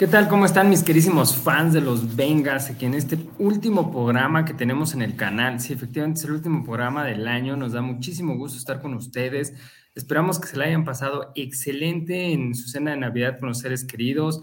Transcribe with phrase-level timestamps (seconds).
[0.00, 0.28] ¿Qué tal?
[0.28, 2.70] ¿Cómo están mis querísimos fans de los Vengas?
[2.70, 5.60] Aquí en este último programa que tenemos en el canal.
[5.60, 7.54] Sí, efectivamente es el último programa del año.
[7.54, 9.52] Nos da muchísimo gusto estar con ustedes.
[9.94, 13.84] Esperamos que se la hayan pasado excelente en su cena de Navidad con los seres
[13.84, 14.42] queridos.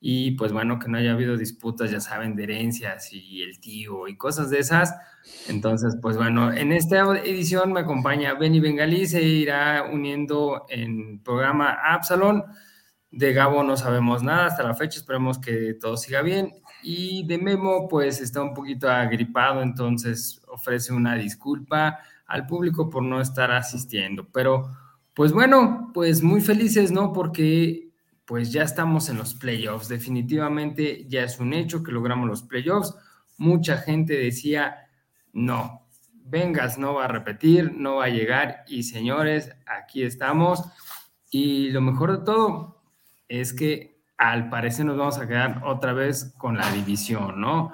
[0.00, 4.08] Y pues bueno, que no haya habido disputas, ya saben, de herencias y el tío
[4.08, 4.94] y cosas de esas.
[5.50, 11.72] Entonces, pues bueno, en esta edición me acompaña Benny Bengalí, se irá uniendo en programa
[11.72, 12.44] Absalón.
[13.16, 16.52] De Gabo no sabemos nada hasta la fecha, esperemos que todo siga bien.
[16.82, 23.04] Y de Memo, pues está un poquito agripado, entonces ofrece una disculpa al público por
[23.04, 24.26] no estar asistiendo.
[24.32, 24.68] Pero,
[25.14, 27.12] pues bueno, pues muy felices, ¿no?
[27.12, 27.90] Porque
[28.24, 29.88] pues ya estamos en los playoffs.
[29.88, 32.96] Definitivamente ya es un hecho que logramos los playoffs.
[33.36, 34.88] Mucha gente decía,
[35.32, 35.86] no,
[36.26, 38.64] Vengas no va a repetir, no va a llegar.
[38.66, 40.64] Y señores, aquí estamos.
[41.30, 42.73] Y lo mejor de todo,
[43.40, 47.72] es que al parecer nos vamos a quedar otra vez con la división, ¿no?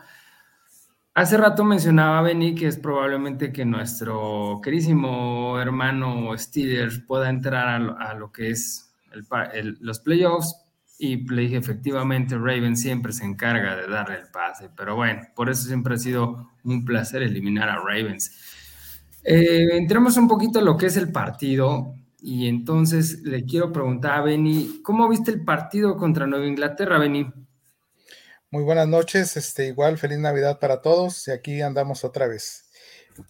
[1.15, 8.15] Hace rato mencionaba Benny que es probablemente que nuestro querísimo hermano Steelers pueda entrar a
[8.15, 8.95] lo, que es
[9.81, 10.57] los playoffs
[10.99, 15.51] y le dije efectivamente Raven siempre se encarga de darle el pase, pero bueno, por
[15.51, 18.31] eso siempre ha sido un placer eliminar a Ravens.
[19.25, 21.97] Eh, entremos un poquito a lo que es el partido.
[22.23, 27.27] Y entonces le quiero preguntar a Benny, ¿cómo viste el partido contra Nueva Inglaterra, Benny?
[28.51, 32.71] Muy buenas noches, este, igual feliz Navidad para todos y aquí andamos otra vez.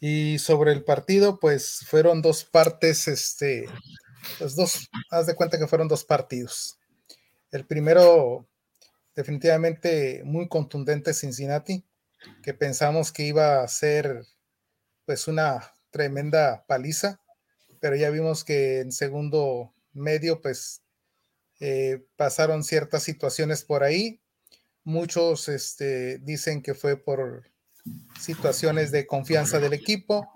[0.00, 3.66] Y sobre el partido, pues fueron dos partes, este,
[4.38, 6.78] pues dos, haz de cuenta que fueron dos partidos.
[7.52, 8.48] El primero,
[9.14, 11.84] definitivamente muy contundente Cincinnati,
[12.42, 14.24] que pensamos que iba a ser
[15.04, 17.20] pues una tremenda paliza
[17.80, 20.82] pero ya vimos que en segundo medio, pues
[21.60, 24.20] eh, pasaron ciertas situaciones por ahí.
[24.84, 27.50] Muchos este, dicen que fue por
[28.20, 30.30] situaciones de confianza del equipo,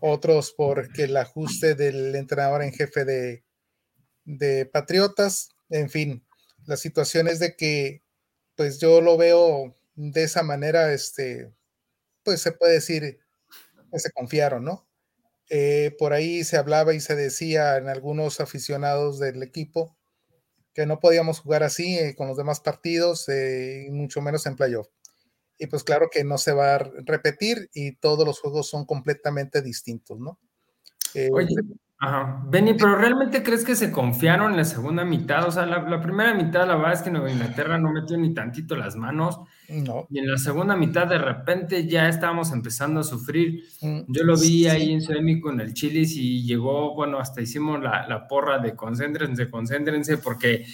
[0.00, 3.44] otros porque el ajuste del entrenador en jefe de,
[4.24, 6.24] de Patriotas, en fin,
[6.66, 8.02] la situación es de que,
[8.56, 11.52] pues yo lo veo de esa manera, este,
[12.22, 13.20] pues se puede decir
[13.90, 14.87] que se confiaron, ¿no?
[15.50, 19.96] Eh, por ahí se hablaba y se decía en algunos aficionados del equipo
[20.74, 24.88] que no podíamos jugar así eh, con los demás partidos, eh, mucho menos en playoff.
[25.58, 29.60] Y pues claro que no se va a repetir y todos los juegos son completamente
[29.60, 30.38] distintos, ¿no?
[31.32, 31.56] Oye,
[32.00, 32.44] Ajá.
[32.46, 35.48] Benny, pero ¿realmente crees que se confiaron en la segunda mitad?
[35.48, 38.76] O sea, la, primera mitad, la verdad es que Nueva Inglaterra no metió ni tantito
[38.76, 39.40] las manos.
[39.68, 40.06] No.
[40.08, 43.64] Y en la segunda mitad, de repente, ya estábamos empezando a sufrir.
[43.80, 47.82] Mm, Yo lo vi ahí en Semi con el Chilis y llegó, bueno, hasta hicimos
[47.82, 50.66] la, la porra de concéntrense, concéntrense, porque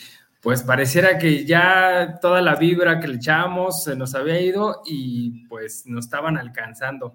[0.43, 5.47] pues pareciera que ya toda la vibra que le echábamos se nos había ido y
[5.47, 7.15] pues nos estaban alcanzando.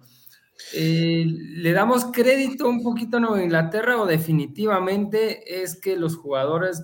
[0.74, 6.84] Eh, ¿Le damos crédito un poquito a Nueva Inglaterra o definitivamente es que los jugadores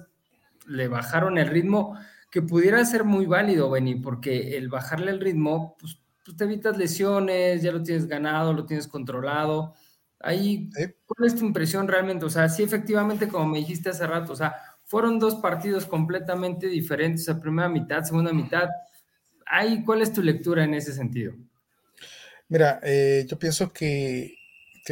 [0.68, 1.97] le bajaron el ritmo
[2.31, 6.78] que pudiera ser muy válido, Benny, porque el bajarle el ritmo, pues, pues, te evitas
[6.78, 9.74] lesiones, ya lo tienes ganado, lo tienes controlado.
[10.19, 10.69] Ahí,
[11.06, 12.25] ¿cuál es tu impresión realmente?
[12.25, 16.68] O sea, sí, efectivamente, como me dijiste hace rato, o sea, fueron dos partidos completamente
[16.68, 18.69] diferentes, la primera mitad, segunda mitad.
[19.46, 21.36] Ahí, ¿cuál es tu lectura en ese sentido?
[22.47, 24.35] Mira, eh, yo pienso que,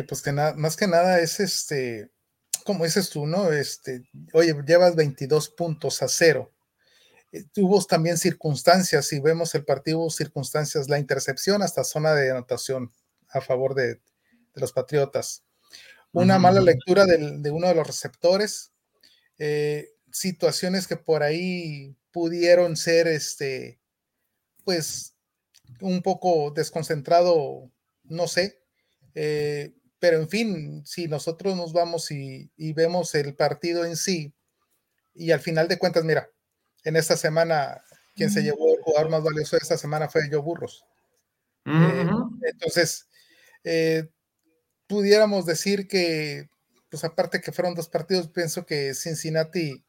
[0.08, 2.12] pues que nada, más que nada es este,
[2.64, 3.52] como dices tú, ¿no?
[3.52, 4.04] Este,
[4.34, 6.52] oye, llevas 22 puntos a cero.
[7.32, 12.92] Eh, tuvo también circunstancias, si vemos el partido, circunstancias, la intercepción hasta zona de anotación
[13.30, 14.02] a favor de,
[14.56, 15.44] los Patriotas.
[16.12, 18.72] Una mala lectura de uno de los receptores,
[19.40, 23.80] eh, situaciones que por ahí pudieron ser, este,
[24.64, 25.13] pues,
[25.82, 27.72] un poco desconcentrado,
[28.04, 28.62] no sé,
[29.16, 34.34] eh, pero en fin, si nosotros nos vamos y, vemos el partido en sí,
[35.14, 36.30] y al final de cuentas, mira,
[36.84, 37.82] en esta semana,
[38.16, 40.84] quien se llevó el jugador más valioso de esta semana fue Joe Burros.
[41.66, 42.10] Eh,
[42.52, 43.08] entonces,
[43.64, 44.10] eh,
[44.88, 46.50] pudiéramos decir que,
[46.90, 49.86] pues aparte que fueron dos partidos, pienso que Cincinnati,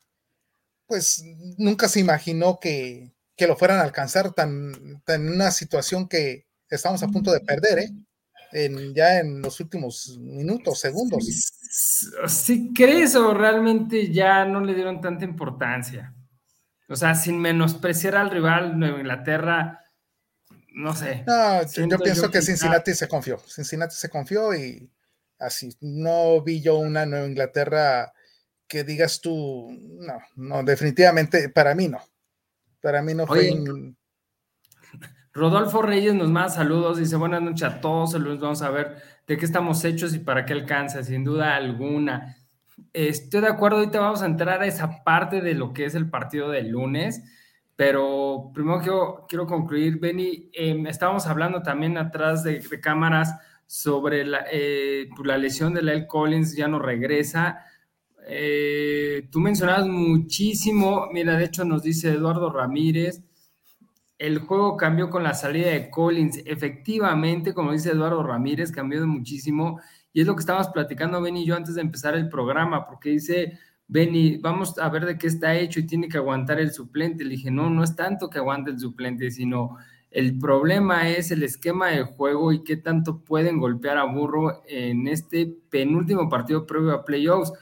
[0.86, 1.22] pues
[1.58, 7.02] nunca se imaginó que, que lo fueran a alcanzar tan, en una situación que estamos
[7.02, 7.90] a punto de perder, ¿eh?
[8.52, 11.24] En, ya en los últimos minutos, segundos.
[12.28, 16.14] ¿Sí crees o realmente ya no le dieron tanta importancia?
[16.88, 19.80] O sea, sin menospreciar al rival Nueva Inglaterra,
[20.72, 21.24] no sé.
[21.26, 23.38] No, yo pienso que Cincinnati se confió.
[23.38, 24.88] Cincinnati se confió y
[25.38, 25.76] así.
[25.80, 28.12] No vi yo una Nueva Inglaterra
[28.68, 32.00] que digas tú, no, no, definitivamente para mí no
[32.84, 33.50] Para mí no fue...
[35.32, 38.96] Rodolfo Reyes nos manda saludos, dice buenas noches a todos, saludos, vamos a ver
[39.26, 42.36] de qué estamos hechos y para qué alcanza, sin duda alguna.
[42.92, 46.10] Estoy de acuerdo, ahorita vamos a entrar a esa parte de lo que es el
[46.10, 47.24] partido del lunes,
[47.74, 53.34] pero primero quiero, quiero concluir, Benny, em, estábamos hablando también atrás de, cámaras
[53.66, 57.64] sobre la, eh, pues, la, lesión de Lyle Collins, ya no regresa.
[58.26, 63.22] Eh, tú mencionabas muchísimo, mira, de hecho nos dice Eduardo Ramírez,
[64.18, 66.40] el juego cambió con la salida de Collins.
[66.46, 69.80] Efectivamente, como dice Eduardo Ramírez, cambió muchísimo.
[70.12, 73.10] Y es lo que estábamos platicando Benny y yo antes de empezar el programa, porque
[73.10, 77.24] dice, Benny, vamos a ver de qué está hecho y tiene que aguantar el suplente.
[77.24, 79.76] Le dije, no, no es tanto que aguante el suplente, sino
[80.10, 85.08] el problema es el esquema de juego y qué tanto pueden golpear a Burro en
[85.08, 87.52] este penúltimo partido previo a playoffs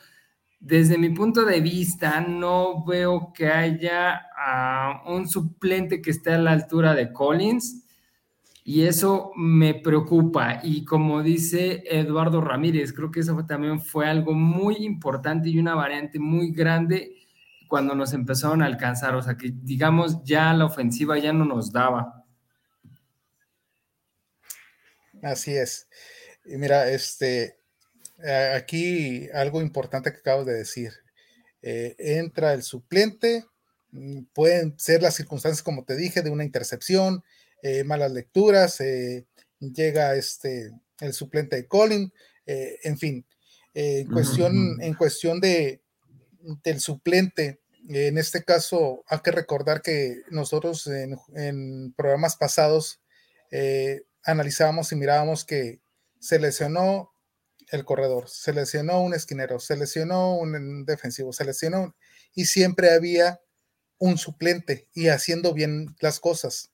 [0.64, 6.38] desde mi punto de vista, no veo que haya ah, un suplente que esté a
[6.38, 7.84] la altura de Collins
[8.62, 10.60] y eso me preocupa.
[10.62, 15.74] Y como dice Eduardo Ramírez, creo que eso también fue algo muy importante y una
[15.74, 17.16] variante muy grande
[17.66, 19.16] cuando nos empezaron a alcanzar.
[19.16, 22.24] O sea, que digamos ya la ofensiva ya no nos daba.
[25.24, 25.88] Así es.
[26.44, 27.61] Y mira, este,
[28.54, 30.92] aquí algo importante que acabo de decir.
[31.62, 33.44] Eh, entra el suplente,
[33.92, 37.22] mm, pueden ser las circunstancias, como te dije, de una intercepción,
[37.62, 38.78] eh, malas lecturas,
[39.60, 42.12] llega este, el suplente de Colin,
[42.44, 43.24] en fin,
[43.72, 45.80] en cuestión, en cuestión de,
[46.64, 53.00] del suplente, en este caso hay que recordar que nosotros en, en programas pasados
[54.24, 55.80] analizábamos y mirábamos que
[56.18, 57.11] se lesionó
[57.72, 61.96] el corredor, se lesionó un esquinero, se lesionó un defensivo, se lesionó
[62.34, 63.40] y siempre había
[63.98, 66.70] un suplente y haciendo bien las cosas.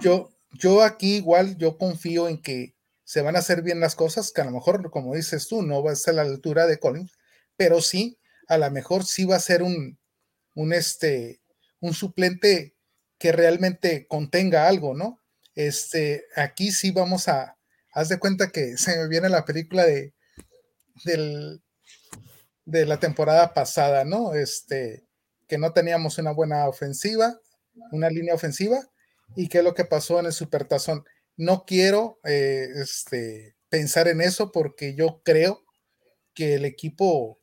[0.00, 2.74] Yo, yo aquí igual, yo confío en que
[3.04, 5.82] se van a hacer bien las cosas, que a lo mejor, como dices tú, no
[5.82, 7.12] va a ser a la altura de Collins,
[7.56, 8.18] pero sí,
[8.48, 9.98] a lo mejor sí va a ser un,
[10.54, 11.40] un, este,
[11.80, 12.74] un suplente
[13.18, 15.22] que realmente contenga algo, ¿no?
[15.54, 17.53] Este, aquí sí vamos a,
[17.94, 20.12] haz de cuenta que se me viene la película de,
[22.64, 24.34] de la temporada pasada, ¿no?
[24.34, 25.06] Este,
[25.48, 27.40] que no teníamos una buena ofensiva,
[27.92, 28.80] una línea ofensiva,
[29.36, 31.04] y qué es lo que pasó en el Supertazón.
[31.36, 35.64] No quiero eh, este, pensar en eso porque yo creo
[36.34, 37.38] que el equipo,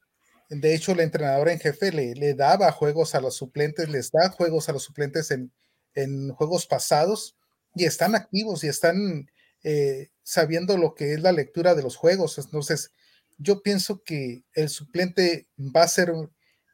[0.50, 4.30] de hecho, el entrenador en jefe le, le daba juegos a los suplentes, les da
[4.30, 5.52] juegos a los suplentes en,
[5.94, 7.38] en juegos pasados
[7.76, 9.30] y están activos y están
[9.64, 12.38] eh, sabiendo lo que es la lectura de los juegos.
[12.38, 12.92] Entonces,
[13.38, 16.12] yo pienso que el suplente va a ser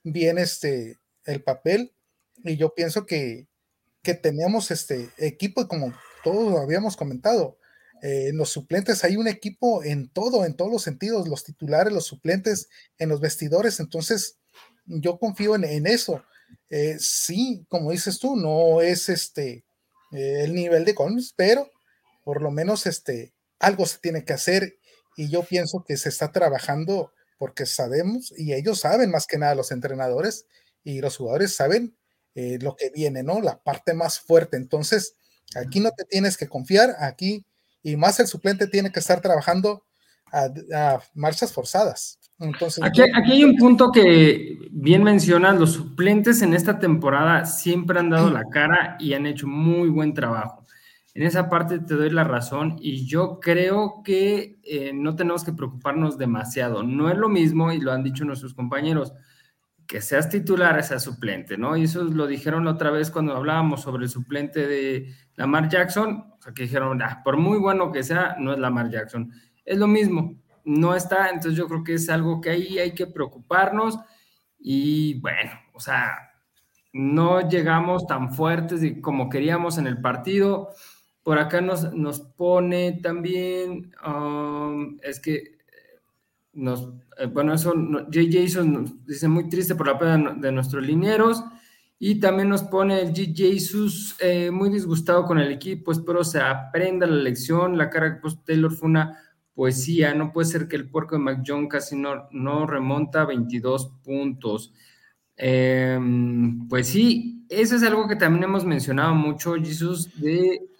[0.03, 1.93] bien este, el papel
[2.43, 3.47] y yo pienso que,
[4.03, 5.93] que tenemos este equipo como
[6.23, 7.57] todos habíamos comentado,
[8.01, 11.93] eh, en los suplentes hay un equipo en todo, en todos los sentidos, los titulares,
[11.93, 14.37] los suplentes, en los vestidores, entonces
[14.85, 16.23] yo confío en, eso.
[16.69, 19.65] Eh, sí, como dices tú, no es este
[20.11, 21.69] el nivel de Collins, pero
[22.27, 24.79] por lo menos este, algo se tiene que hacer
[25.15, 29.55] y yo pienso que se está trabajando porque sabemos y ellos saben más que nada
[29.55, 30.45] los entrenadores
[30.83, 31.95] y los jugadores saben
[32.35, 33.39] eh, lo que viene, ¿no?
[33.39, 34.57] La parte más fuerte.
[34.57, 35.15] Entonces,
[35.55, 37.45] aquí no te tienes que confiar, aquí
[37.81, 39.85] y más el suplente tiene que estar trabajando
[40.33, 42.19] a, marchas forzadas.
[42.39, 47.99] Entonces, aquí, aquí, hay un punto que bien mencionas, los suplentes en esta temporada siempre
[47.99, 50.67] han dado la cara y han hecho muy buen trabajo.
[51.17, 55.51] En esa parte te doy la razón y yo creo que eh, no tenemos que
[55.51, 56.83] preocuparnos demasiado.
[56.83, 59.13] No es lo mismo, y lo han dicho nuestros compañeros,
[59.87, 61.75] que seas titular, seas suplente, ¿no?
[61.75, 66.39] Y eso lo dijeron otra vez cuando hablábamos sobre el suplente de Lamar Jackson, o
[66.39, 69.31] sea, que dijeron, ah, por muy bueno que sea, no es Lamar Jackson.
[69.65, 73.07] Es lo mismo, no está, entonces yo creo que es algo que ahí hay que
[73.07, 73.97] preocuparnos
[74.59, 76.15] y bueno, o sea,
[76.93, 80.69] no llegamos tan fuertes como queríamos en el partido
[81.27, 85.57] por acá nos, nos pone también, um, es que
[86.53, 88.11] nos, eh, bueno, eso, J.
[88.31, 91.43] Jason nos dice muy triste por la pérdida de nuestros linieros.
[91.99, 93.35] Y también nos pone el G.
[93.35, 97.77] Jesus eh, muy disgustado con el equipo, espero se aprenda la lección.
[97.77, 99.19] La cara que puso Taylor fue una
[99.53, 100.13] poesía.
[100.13, 104.73] No puede ser que el puerco de McJohn casi no, no remonta 22 puntos.
[105.35, 110.76] Em, pues sí, eso es algo que también hemos mencionado mucho, Jesus, de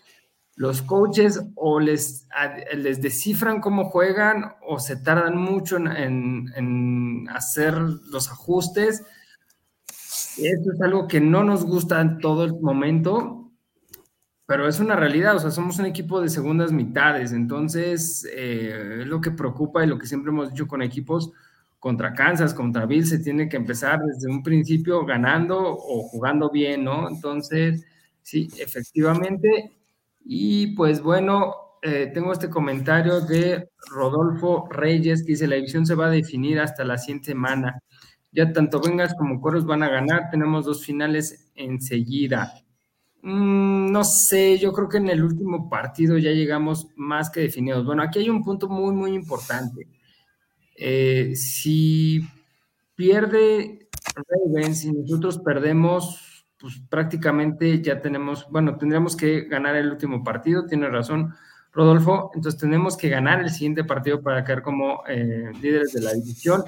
[0.58, 2.28] los coaches o les,
[2.76, 9.06] les descifran cómo juegan o se tardan mucho en, hacer los ajustes.
[9.88, 13.52] Esto es algo que no nos gusta en todo el momento,
[14.48, 19.08] pero es una realidad, o sea, somos un equipo de segundas mitades, entonces eh, es
[19.08, 21.32] lo que preocupa y lo que siempre hemos dicho con equipos
[21.78, 26.84] contra Kansas, contra Bill, se tiene que empezar desde un principio ganando o jugando bien,
[26.84, 27.08] ¿no?
[27.08, 27.86] Entonces,
[28.24, 29.77] sí, efectivamente.
[30.30, 35.96] Y pues bueno, eh, tengo este comentario de Rodolfo Reyes que dice, la división se
[35.96, 37.82] va a definir hasta la siguiente semana.
[38.34, 42.54] Ya tanto Vengas como Coros van a ganar, tenemos dos finales enseguida.
[43.22, 47.86] Mm, no sé, yo creo que en el último partido ya llegamos más que definidos.
[47.86, 49.88] Bueno, aquí hay un punto muy, muy importante.
[50.76, 52.22] Eh, si
[52.96, 56.27] pierde Ravens y nosotros perdemos,
[56.60, 61.34] pues prácticamente ya tenemos, bueno, tendríamos que ganar el último partido, tiene razón
[61.72, 66.14] Rodolfo, entonces tenemos que ganar el siguiente partido para quedar como eh, líderes de la
[66.14, 66.64] división.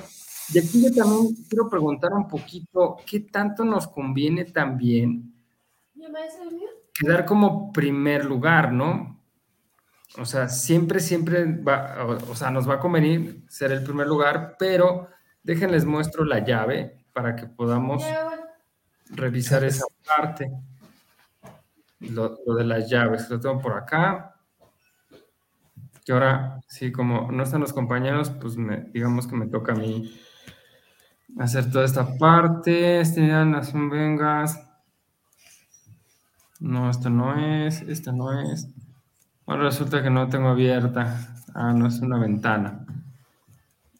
[0.54, 5.34] Y aquí yo también quiero preguntar un poquito, ¿qué tanto nos conviene también
[6.94, 9.20] quedar como primer lugar, no?
[10.18, 14.56] O sea, siempre, siempre va, o, sea, nos va a convenir ser el primer lugar,
[14.60, 15.08] pero
[15.44, 18.04] déjenles muestro la llave para que podamos
[19.10, 20.52] revisar esa parte.
[22.00, 24.36] Lo, lo, de las llaves, lo tengo por acá.
[26.06, 29.76] Y ahora, sí, como no están los compañeros, pues me, digamos que me toca a
[29.76, 30.12] mí
[31.38, 33.02] hacer toda esta parte.
[33.02, 34.60] Este las vengas.
[36.60, 38.68] No, esto no es, esto no es.
[39.46, 41.36] Bueno, resulta que no tengo abierta.
[41.54, 42.86] Ah, no es una ventana.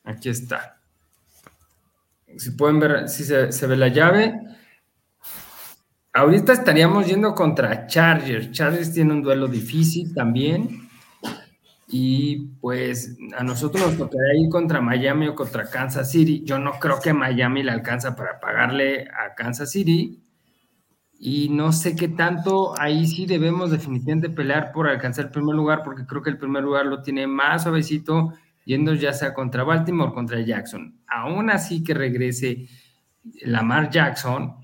[0.04, 0.80] Aquí está.
[2.38, 4.40] Si pueden ver, si se, ve la llave.
[6.14, 8.52] Ahorita estaríamos yendo contra Chargers.
[8.52, 10.90] Chargers tiene un duelo difícil también.
[11.88, 16.44] Y pues a nosotros nos tocaría ir contra Miami o contra Kansas City.
[16.44, 20.22] Yo no creo que Miami le alcanza para pagarle a Kansas City
[21.20, 25.82] y no sé qué tanto ahí sí debemos definitivamente pelear por alcanzar el primer lugar,
[25.84, 30.12] porque creo que el primer lugar lo tiene más suavecito yendo ya sea contra Baltimore
[30.12, 30.98] o contra Jackson.
[31.08, 32.68] Aún así que regrese
[33.42, 34.56] Lamar Jackson,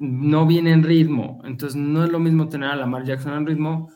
[0.00, 1.40] no viene en ritmo.
[1.44, 3.92] Entonces no es lo mismo tener a Lamar Jackson en ritmo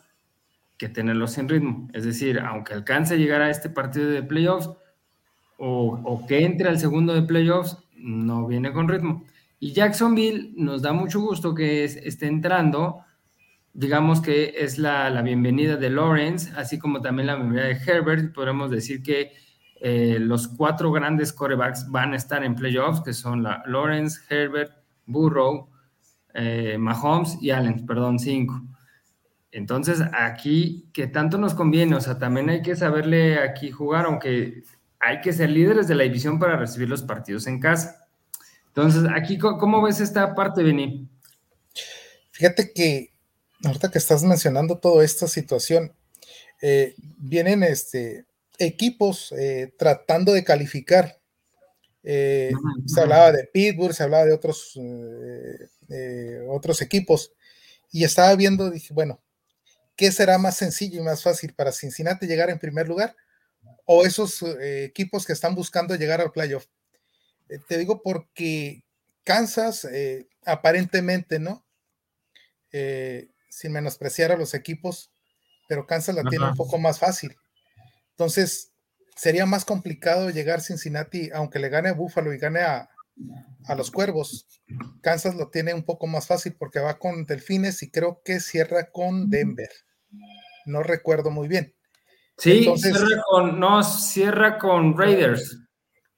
[0.77, 1.89] que tenerlo sin ritmo.
[1.93, 4.69] Es decir, aunque alcance a llegar a este partido de playoffs
[5.57, 9.25] o, o que entre al segundo de playoffs, no viene con ritmo.
[9.59, 12.99] Y Jacksonville nos da mucho gusto que esté entrando.
[13.73, 18.33] Digamos que es la, bienvenida de Lawrence, así como también la bienvenida de Herbert.
[18.33, 19.31] Podemos decir que
[19.81, 24.71] eh, los cuatro grandes corebacks van a estar en playoffs, que son la Lawrence, Herbert,
[25.05, 25.69] Burrow,
[26.35, 28.61] eh, Mahomes y Allen, perdón, cinco.
[29.51, 34.63] Entonces, aquí, que tanto nos conviene, o sea, también hay que saberle aquí jugar, aunque
[34.99, 38.07] hay que ser líderes de la división para recibir los partidos en casa.
[38.67, 41.07] Entonces, aquí, ¿cómo ves esta parte, Beni?
[42.31, 43.15] Fíjate que
[43.63, 45.93] ahorita que estás mencionando toda esta situación,
[46.61, 48.25] eh, vienen este,
[48.57, 51.19] equipos eh, tratando de calificar.
[52.03, 52.51] Eh,
[52.85, 54.79] se hablaba de Pittsburgh, se hablaba de otros,
[56.49, 57.31] otros equipos,
[57.91, 59.21] y estaba viendo, dije, bueno,
[59.95, 63.15] ¿qué será más sencillo y más fácil para Cincinnati llegar en primer lugar?
[63.85, 66.65] O esos equipos que están buscando llegar al playoff.
[67.49, 68.83] Eh, te digo porque
[69.23, 71.65] Kansas, eh, aparentemente, ¿no?
[72.71, 75.11] Eh, sin menospreciar a los equipos,
[75.67, 77.35] pero Kansas la tiene un poco más fácil.
[78.11, 78.71] Entonces,
[79.15, 82.89] sería más complicado llegar a Cincinnati, aunque le gane a Buffalo y gane a,
[83.77, 84.47] los Cuervos.
[85.01, 88.91] Kansas lo tiene un poco más fácil porque va con Delfines y creo que cierra
[88.91, 89.69] con Denver.
[90.65, 91.73] No recuerdo muy bien.
[92.37, 95.65] Sí, cierra con, no, cierra con Raiders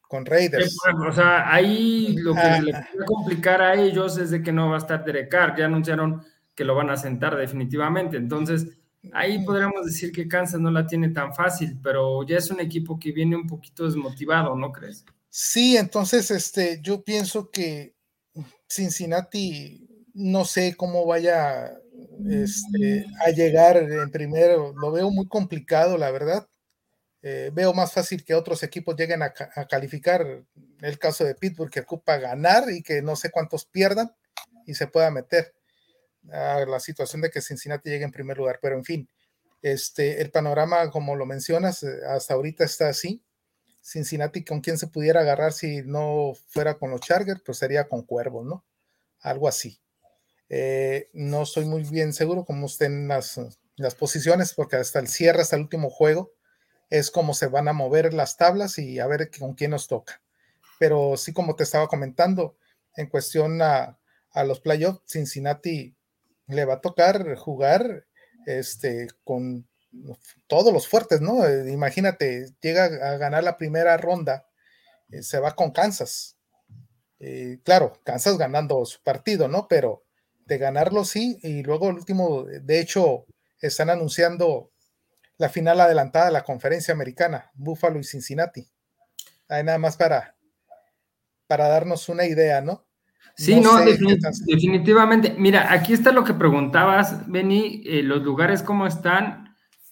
[0.08, 0.77] con Raiders.
[1.08, 2.62] o sea, ahí lo que ah.
[2.62, 5.56] le puede complicar a ellos es de que no va a estar Derek Carr.
[5.58, 6.24] Ya anunciaron
[6.56, 8.18] que lo van a sentar definitivamente.
[8.18, 8.68] Entonces,
[9.13, 12.98] ahí podríamos decir que Kansas no la tiene tan fácil, pero ya es un equipo
[12.98, 15.06] que viene un poquito desmotivado, ¿no crees?
[15.39, 17.94] Sí, entonces este, yo pienso que
[18.67, 21.77] Cincinnati no sé cómo vaya
[22.27, 24.74] este, a llegar en primero.
[24.74, 26.48] Lo veo muy complicado, la verdad.
[27.22, 29.32] Eh, veo más fácil que otros equipos lleguen a,
[29.70, 30.25] calificar.
[30.82, 34.10] El caso de Pittsburgh, que ocupa ganar y que no sé cuántos pierdan
[34.65, 35.53] y se pueda meter
[36.32, 38.58] a la situación de que Cincinnati llegue en primer lugar.
[38.60, 39.08] Pero en fin,
[39.62, 43.24] este, el panorama, como lo mencionas, eh, hasta ahorita está así.
[43.88, 48.03] Cincinnati, con quién se pudiera agarrar si no fuera con los Chargers, pues sería con
[48.03, 48.65] Cuervos, ¿no?
[49.22, 49.79] Algo así.
[50.50, 53.39] Eh, no estoy muy bien seguro cómo estén las,
[53.77, 56.34] las posiciones, porque hasta el cierre, hasta el último juego,
[56.89, 60.22] es como se van a mover las tablas y a ver con quién nos toca.
[60.79, 62.58] Pero sí, como te estaba comentando,
[62.98, 63.98] en cuestión a,
[64.32, 65.96] a los playoffs, Cincinnati
[66.48, 68.06] le va a tocar jugar
[68.46, 69.65] este, con
[70.48, 71.46] todos los fuertes, ¿no?
[71.46, 74.48] Eh, imagínate, llega a ganar la primera ronda,
[75.10, 76.38] eh, se va con Kansas.
[77.20, 79.68] Eh, claro, Kansas ganando su partido, ¿no?
[79.68, 80.04] Pero
[80.46, 83.25] de ganarlo sí, y luego el último, de hecho,
[83.60, 84.72] están anunciando
[85.38, 88.68] la final adelantada de la conferencia americana, Buffalo y Cincinnati.
[89.50, 90.36] Hay nada más para,
[91.48, 92.88] para darnos una idea, ¿no?
[93.36, 95.36] Sí, no, definitivamente.
[95.38, 99.47] Mira, aquí está lo que preguntabas, Benny, eh, los lugares cómo están.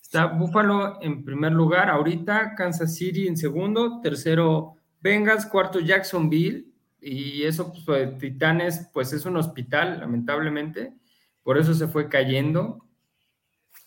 [0.05, 6.67] Está Buffalo en primer lugar ahorita, Kansas City en segundo, tercero Bengals, cuarto Jacksonville,
[7.01, 10.93] y eso, pues, Titanes, pues es un hospital, lamentablemente,
[11.41, 12.85] por eso se fue cayendo.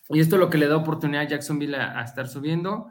[0.08, 2.88] Y esto es lo que le da oportunidad a Jacksonville a, estar subiendo.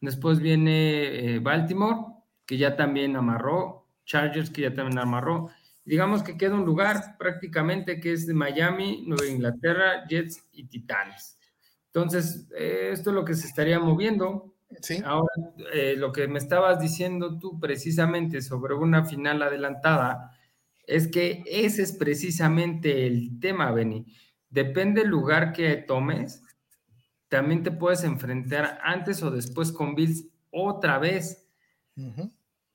[0.00, 5.50] Después viene eh, Baltimore, que ya también amarró, Chargers, que ya también amarró
[5.84, 11.39] digamos que queda un lugar prácticamente que es de Miami, Nueva Inglaterra, Jets y Titanes.
[11.92, 14.54] Entonces, eh, esto es lo que se estaría moviendo.
[14.80, 15.02] Sí.
[15.04, 15.32] Ahora,
[15.72, 20.36] eh, lo que me estabas diciendo tú precisamente sobre una final adelantada,
[20.86, 24.06] es que ese es precisamente el tema, Benny.
[24.48, 26.42] Depende del lugar que tomes,
[27.28, 31.48] también te puedes enfrentar antes o después con Bills otra vez.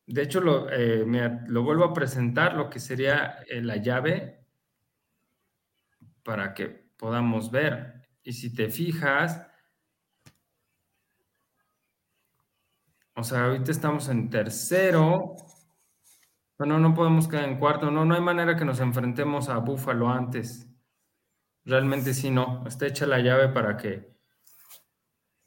[0.08, 1.06] De hecho, lo, eh,
[1.48, 4.46] lo, vuelvo a presentar, lo que sería eh, la llave
[6.24, 7.95] para que podamos ver.
[8.26, 9.40] Y si te fijas,
[13.16, 15.36] o sea, ahorita estamos en tercero.
[16.58, 17.92] Bueno, no podemos quedar en cuarto.
[17.92, 20.68] No, no hay manera que nos enfrentemos a Búfalo antes.
[21.66, 22.66] Realmente sí, no.
[22.68, 24.16] Está hecha la llave para que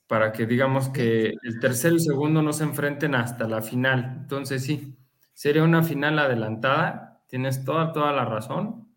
[0.08, 4.16] para que digamos que el tercero y segundo no se enfrenten hasta la final.
[4.23, 4.99] Entonces sí,
[5.35, 8.88] sería una final adelantada, tienes toda, toda la razón.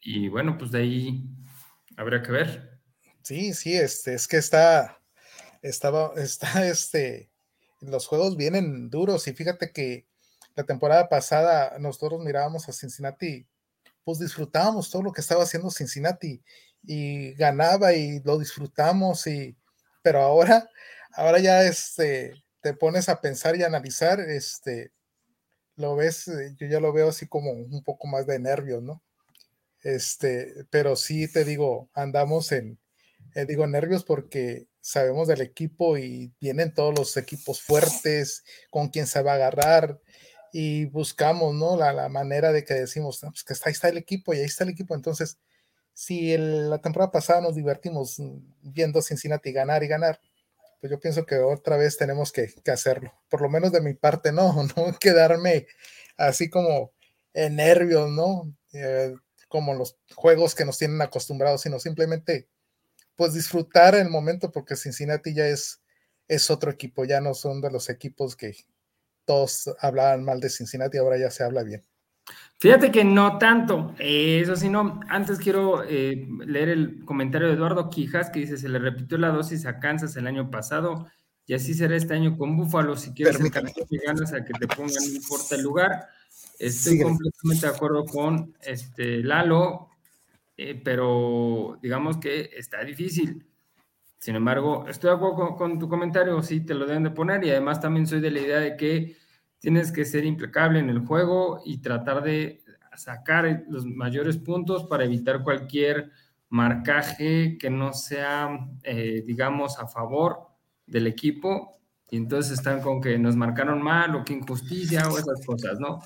[0.00, 1.33] Y bueno, pues de ahí
[1.96, 2.80] habría que ver.
[3.22, 5.00] Sí, sí, este, es que está,
[5.62, 7.30] estaba, está, este,
[7.80, 10.06] los juegos vienen duros y fíjate que
[10.54, 13.46] la temporada pasada nosotros mirábamos a Cincinnati,
[14.04, 16.42] pues disfrutábamos todo lo que estaba haciendo Cincinnati
[16.82, 19.56] y ganaba y lo disfrutamos y
[20.02, 20.68] pero ahora
[21.12, 24.92] ahora ya este te pones a pensar y analizar este
[25.76, 29.02] lo ves eh, yo ya lo veo así como un poco más de nervios no
[29.84, 32.78] este pero sí te digo andamos en
[33.34, 39.06] eh, digo nervios porque sabemos del equipo y vienen todos los equipos fuertes con quien
[39.06, 40.00] se va a agarrar
[40.52, 43.98] y buscamos no la, la manera de que decimos pues que está, ahí está el
[43.98, 45.38] equipo y ahí está el equipo entonces
[45.94, 48.20] si la temporada pasada nos divertimos
[48.60, 50.20] viendo Cincinnati ganar y ganar,
[50.80, 53.14] pues yo pienso que otra vez tenemos que, hacerlo.
[53.30, 55.66] Por lo menos de mi parte, no, no quedarme
[56.16, 56.92] así como
[57.32, 58.52] en nervios, ¿no?
[58.72, 59.14] Eh,
[59.54, 62.48] como los juegos que nos tienen acostumbrados, sino simplemente
[63.14, 65.80] pues disfrutar el momento porque Cincinnati ya es,
[66.26, 68.56] es otro equipo, ya no son de los equipos que
[69.24, 71.84] todos hablaban mal de Cincinnati, ahora ya se habla bien.
[72.58, 74.98] Fíjate que no tanto, eso sí, no.
[75.08, 79.28] Antes quiero eh, leer el comentario de Eduardo Quijas que dice: Se le repitió la
[79.28, 81.06] dosis a Kansas el año pasado
[81.46, 82.96] y así será este año con Búfalo.
[82.96, 86.08] Si quieres que ganas a que te pongan, no importa el lugar.
[86.58, 89.88] Estoy completamente de acuerdo con este Lalo,
[90.56, 93.44] eh, pero digamos que está difícil.
[94.18, 97.44] Sin embargo, estoy de acuerdo con, con tu comentario, sí te lo deben de poner
[97.44, 99.16] y además también soy de la idea de que
[99.58, 102.62] tienes que ser implacable en el juego y tratar de
[102.96, 106.10] sacar los mayores puntos para evitar cualquier
[106.48, 110.48] marcaje que no sea, eh, digamos, a favor
[110.86, 111.80] del equipo.
[112.10, 116.00] Y entonces están con que nos marcaron mal o que injusticia o esas cosas, ¿no?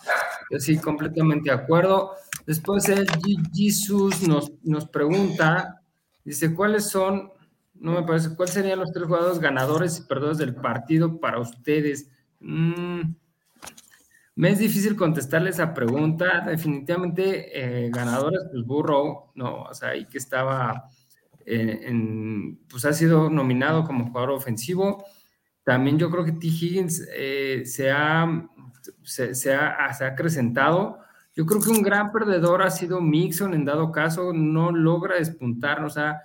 [0.50, 2.12] Yo sí, completamente de acuerdo.
[2.46, 3.06] Después el
[3.52, 5.82] Jesus nos, nos pregunta,
[6.24, 7.30] dice, ¿cuáles son,
[7.74, 12.08] no me parece, cuáles serían los tres jugadores ganadores y perdedores del partido para ustedes?
[12.40, 13.02] Mm,
[14.38, 16.44] me es difícil contestarle esa pregunta.
[16.46, 20.88] Definitivamente, eh, ganadores, pues Burrow, no, o sea, ahí que estaba,
[21.44, 25.04] en, pues ha sido nominado como jugador ofensivo.
[25.68, 26.46] También yo creo que T.
[26.46, 28.26] Higgins eh, se, ha,
[29.02, 30.98] se, ha, se ha acrecentado.
[31.34, 35.84] Yo creo que un gran perdedor ha sido Mixon, en dado caso, no logra despuntar,
[35.84, 36.22] o sea,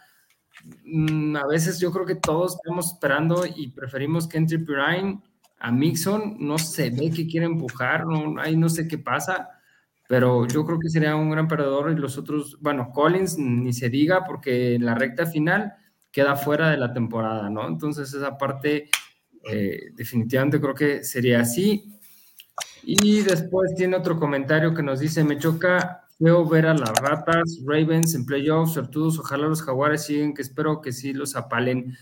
[0.86, 5.22] mm, a veces yo creo que todos estamos esperando y preferimos que entre Pirine
[5.60, 9.50] a Mixon no se ve que quiere empujar, no, ahí no sé qué pasa,
[10.08, 13.90] pero yo creo que sería un gran perdedor y los otros, bueno, Collins ni se
[13.90, 15.74] diga porque en la recta final
[16.14, 17.68] queda fuera de la temporada, ¿no?
[17.68, 18.90] Entonces esa parte
[19.44, 22.00] eh, definitivamente creo que sería así.
[22.84, 27.60] Y después tiene otro comentario que nos dice, me choca feo ver a las ratas,
[27.66, 31.98] Ravens en playoffs, sortudos, ojalá los jaguares siguen, que espero que sí los apalen.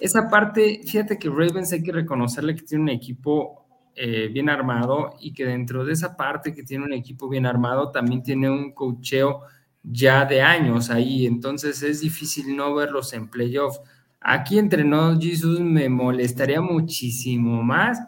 [0.00, 5.16] Esa parte, fíjate que Ravens hay que reconocerle que tiene un equipo eh, bien armado
[5.20, 8.72] y que dentro de esa parte que tiene un equipo bien armado también tiene un
[8.72, 9.42] cocheo
[9.82, 13.80] ya de años ahí, entonces es difícil no verlos en playoffs.
[14.24, 17.98] Aquí entre nos, Jesus, me molestaría muchísimo más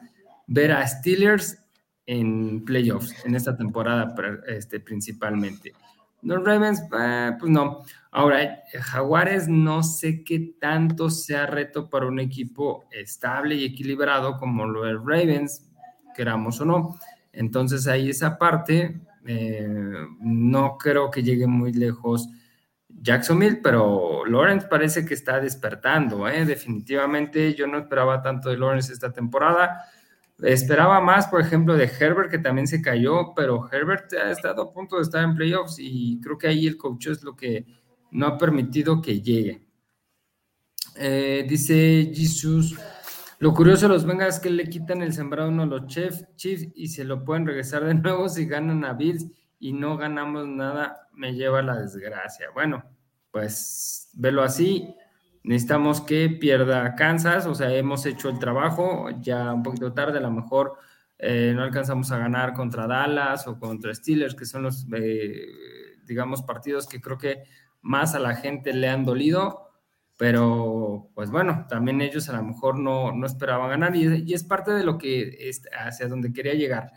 [0.46, 1.58] ver a Steelers
[2.06, 4.14] en playoffs en esta temporada
[4.46, 5.72] este, principalmente.
[6.22, 7.82] Los Ravens, eh, pues no.
[8.10, 14.66] Ahora, Jaguares no sé qué tanto sea reto para un equipo estable y equilibrado como
[14.66, 15.68] lo de Ravens,
[16.14, 16.98] queramos o no.
[17.32, 22.28] Entonces ahí esa parte, eh, no creo que llegue muy lejos
[23.04, 26.46] Jacksonville, pero Lawrence parece que está despertando, ¿eh?
[26.46, 29.84] definitivamente yo no esperaba tanto de Lawrence esta temporada.
[30.42, 34.72] Esperaba más, por ejemplo, de Herbert, que también se cayó, pero Herbert ha estado a
[34.72, 37.66] punto de estar en playoffs y creo que ahí el coach es lo que
[38.10, 39.68] no ha permitido que llegue.
[40.96, 42.74] Eh, dice Jesus,
[43.38, 46.24] lo curioso de los Bengals es que le quitan el sembrado uno a los Chiefs,
[46.74, 49.26] y se lo pueden regresar de nuevo si ganan a Bills
[49.58, 52.48] y no ganamos nada, me lleva la desgracia.
[52.54, 52.82] Bueno,
[53.34, 54.94] pues velo así
[55.44, 60.22] necesitamos que pierda Kansas, o sea, hemos hecho el trabajo ya un poquito tarde, a
[60.22, 60.78] lo mejor
[61.18, 65.46] eh, no alcanzamos a ganar contra Dallas o contra Steelers, que son los, eh,
[66.06, 67.44] digamos, partidos que creo que
[67.82, 69.70] más a la gente le han dolido,
[70.16, 74.70] pero pues bueno, también ellos a lo mejor no, no esperaban ganar y, es parte
[74.70, 76.90] de lo que es hacia donde quería llegar.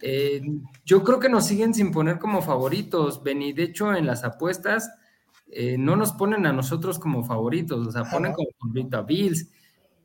[0.00, 0.42] Eh,
[0.84, 3.52] yo creo que nos siguen sin poner como favoritos, Benny.
[3.52, 4.90] De hecho, en las apuestas,
[5.52, 9.50] eh, no nos ponen a nosotros como favoritos, o sea, ponen como favorito a Bills.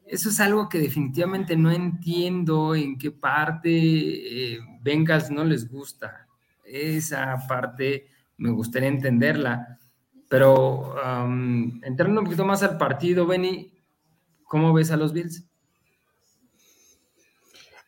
[0.08, 6.28] Eso es algo que definitivamente no entiendo en qué parte eh, Bengals no les gusta.
[6.64, 9.80] Esa parte me gustaría entenderla.
[10.28, 10.96] Pero
[11.84, 13.72] entrando un poquito más al partido, Benny,
[14.44, 15.46] ¿cómo ves a los Bills?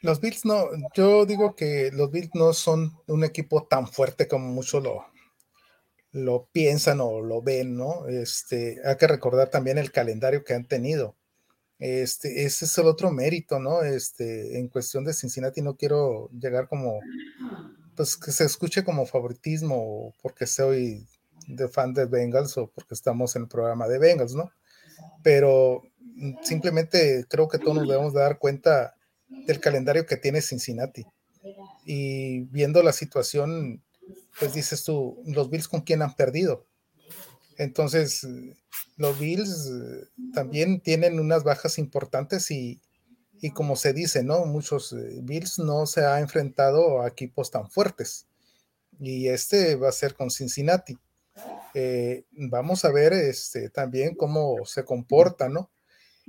[0.01, 0.65] Los Bills no,
[0.95, 5.07] yo digo que los Bills no son un equipo tan fuerte como muchos lo,
[6.11, 8.07] lo piensan o lo ven, ¿no?
[8.07, 11.15] Este, hay que recordar también el calendario que han tenido.
[11.79, 13.83] Este, ese es el otro mérito, ¿no?
[13.83, 16.99] Este, en cuestión de Cincinnati no quiero llegar como,
[17.95, 21.07] pues que se escuche como favoritismo porque soy
[21.47, 24.51] de fan de Bengals o porque estamos en el programa de Bengals, ¿no?
[25.23, 25.83] Pero
[26.41, 28.95] simplemente creo que todos nos debemos dar cuenta
[29.27, 31.05] del calendario que tiene Cincinnati.
[31.85, 33.83] Y viendo la situación
[34.39, 36.65] pues dices tú, los Bills con quién han perdido.
[37.57, 38.25] Entonces,
[38.97, 42.81] los Bills eh, también tienen unas bajas importantes y,
[43.53, 44.45] como se dice, ¿no?
[44.45, 48.27] Muchos eh, Bills no se ha enfrentado a equipos tan fuertes.
[48.99, 50.97] Y este va a ser con Cincinnati.
[51.73, 55.69] Eh, vamos a ver este, también cómo se comporta, ¿no?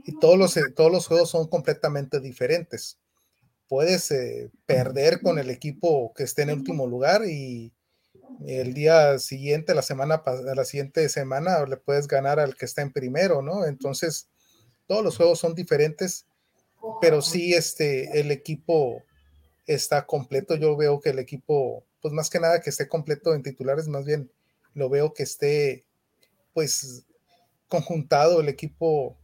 [0.05, 2.99] Y todos los, todos los juegos son completamente diferentes.
[3.69, 4.13] Puedes
[4.67, 7.73] perder con el equipo que esté en el último lugar y,
[8.47, 10.23] el día siguiente, la semana,
[10.55, 13.67] la siguiente semana, le puedes ganar al que está en primero, ¿no?
[13.67, 14.29] Entonces,
[14.87, 16.27] todos los juegos son diferentes,
[17.01, 19.03] pero sí, este, el equipo
[19.67, 20.57] está completo.
[20.57, 24.05] Yo veo que el equipo, pues más que nada que esté completo en titulares, más
[24.05, 24.31] bien
[24.75, 25.85] lo veo que esté,
[26.55, 27.05] pues,
[27.69, 28.41] conjuntado.
[28.41, 29.19] El equipo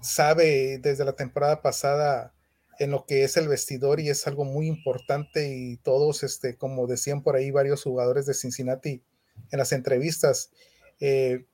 [0.00, 2.33] sabe desde la temporada pasada
[2.78, 6.86] en lo que es el vestidor y es algo muy importante y todos, este, como
[6.86, 9.02] decían por ahí varios jugadores de Cincinnati
[9.50, 10.50] en las entrevistas,
[11.00, 11.44] eh,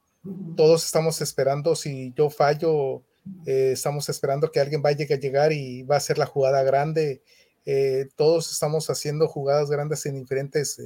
[0.57, 3.03] todos estamos esperando, si yo fallo,
[3.47, 7.23] eh, estamos esperando que alguien vaya a llegar y va a hacer la jugada grande.
[7.65, 10.81] Eh, todos estamos haciendo jugadas grandes en diferentes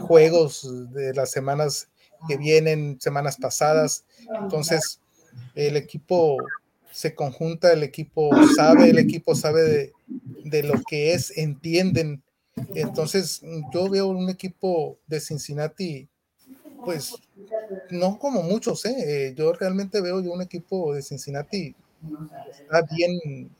[0.00, 1.88] juegos de las semanas
[2.28, 4.04] que vienen, semanas pasadas.
[4.40, 5.00] Entonces,
[5.54, 6.36] el equipo
[6.90, 9.92] se conjunta, el equipo sabe, el equipo sabe
[10.44, 12.22] de, lo que es, entienden.
[12.74, 16.08] Entonces, yo veo un equipo de Cincinnati,
[16.84, 17.14] pues,
[17.90, 18.94] no como muchos, ¿eh?
[18.98, 19.34] ¿eh?
[19.36, 21.74] yo realmente veo yo un equipo de Cincinnati
[22.96, 23.50] bien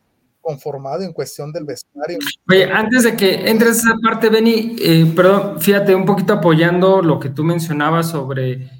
[0.40, 2.18] conformado en cuestión del vestuario.
[2.48, 7.20] Oye, antes de que entres esa parte, Benny, eh, perdón, fíjate, un poquito apoyando lo
[7.20, 8.70] que tú mencionabas sobre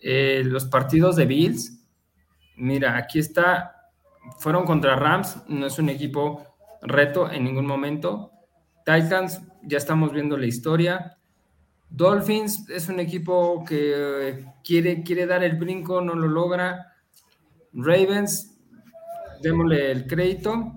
[0.00, 1.78] eh, los partidos de Bills.
[2.56, 3.81] Mira, aquí está
[4.38, 6.44] fueron contra Rams, no es un equipo
[6.82, 8.32] reto en ningún momento.
[8.84, 11.18] Titans, ya estamos viendo la historia.
[11.88, 16.94] Dolphins es un equipo que quiere, quiere dar el brinco, no lo logra.
[17.72, 18.58] Ravens,
[19.42, 20.72] démosle el crédito.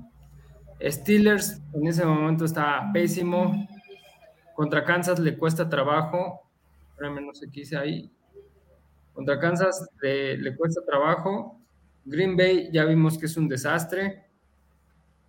[0.82, 3.68] Steelers en ese momento está pésimo.
[4.54, 6.42] Contra Kansas le cuesta trabajo.
[7.00, 8.12] no sé qué hice ahí.
[9.14, 11.62] Contra Kansas le, le, cuesta trabajo.
[12.06, 14.26] Green Bay ya vimos que es un desastre.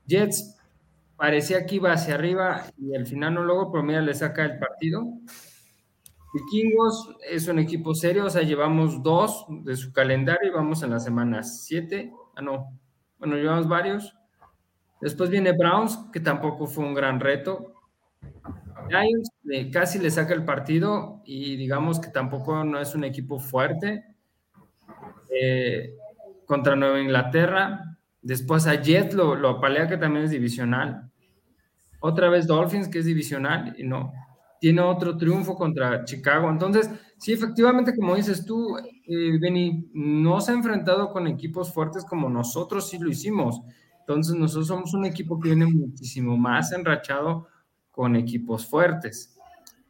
[0.07, 0.57] Jets
[1.17, 4.59] parecía que iba hacia arriba y al final no luego, pero mira, le saca el
[4.59, 5.05] partido.
[6.35, 10.91] Vikingos es un equipo serio, o sea, llevamos dos de su calendario y vamos en
[10.91, 12.13] la semana siete.
[12.35, 12.79] Ah, no.
[13.19, 14.15] Bueno, llevamos varios.
[15.01, 17.73] Después viene Browns, que tampoco fue un gran reto.
[18.89, 23.39] Giants eh, casi le saca el partido y digamos que tampoco no es un equipo
[23.39, 24.05] fuerte.
[25.31, 25.95] Eh,
[26.47, 27.99] contra Nueva Inglaterra.
[28.23, 31.11] Después a Jet lo, lo apalea, que también es divisional.
[32.01, 34.13] Otra vez Dolphins, que es divisional, y no.
[34.61, 36.49] Tiene otro triunfo contra Chicago.
[36.51, 42.05] Entonces, sí, efectivamente, como dices tú, eh, Benny, no se ha enfrentado con equipos fuertes
[42.05, 43.61] como nosotros sí lo hicimos.
[44.01, 47.49] Entonces, nosotros somos un equipo que viene muchísimo más enrachado
[47.91, 49.37] con equipos fuertes.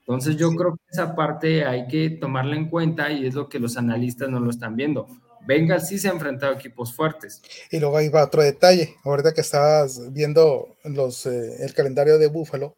[0.01, 3.59] Entonces, yo creo que esa parte hay que tomarla en cuenta y es lo que
[3.59, 5.07] los analistas no lo están viendo.
[5.47, 7.43] Bengals sí se ha enfrentado a equipos fuertes.
[7.71, 8.97] Y luego ahí va otro detalle.
[9.05, 12.77] Ahorita que estabas viendo los, eh, el calendario de Buffalo,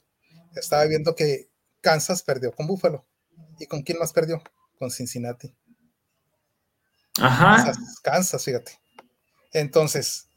[0.54, 1.48] estaba viendo que
[1.80, 3.06] Kansas perdió con Buffalo.
[3.58, 4.42] ¿Y con quién más perdió?
[4.78, 5.54] Con Cincinnati.
[7.20, 7.72] Ajá.
[8.02, 8.72] Kansas, fíjate.
[9.52, 10.28] Entonces,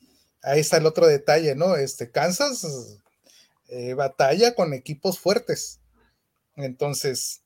[0.41, 1.75] ahí está el otro detalle, ¿no?
[1.75, 2.97] Este, Kansas
[3.69, 5.79] eh, batalla con equipos fuertes.
[6.55, 7.41] Entonces,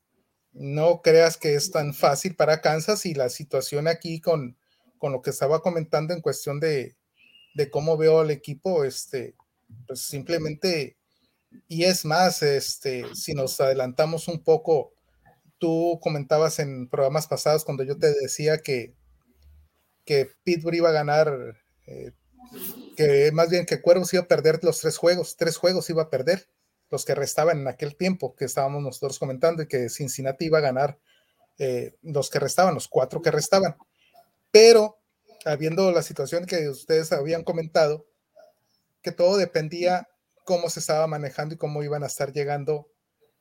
[0.52, 4.56] no creas que es tan fácil para Kansas y la situación aquí con,
[4.98, 6.96] con lo que estaba comentando en cuestión de,
[7.54, 9.34] de cómo veo al equipo, este,
[9.86, 10.96] pues simplemente,
[11.68, 14.92] y es más, este, si nos adelantamos un poco,
[15.58, 18.94] tú comentabas en programas pasados cuando yo te decía que,
[20.04, 21.56] que Pittsburgh iba a ganar,
[21.86, 22.12] eh,
[22.96, 26.10] que más bien que Cuervos iba a perder los tres juegos, tres juegos iba a
[26.10, 26.48] perder,
[26.90, 30.62] los que restaban en aquel tiempo que estábamos nosotros comentando y que Cincinnati iba a
[30.62, 30.98] ganar
[31.58, 33.76] eh, los que restaban, los cuatro que restaban
[34.56, 34.98] pero
[35.44, 38.06] habiendo la situación que ustedes habían comentado,
[39.02, 40.08] que todo dependía
[40.46, 42.90] cómo se estaba manejando y cómo iban a estar llegando